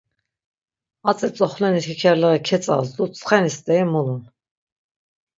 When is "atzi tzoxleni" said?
1.09-1.81